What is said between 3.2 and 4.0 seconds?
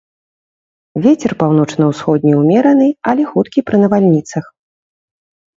хуткі пры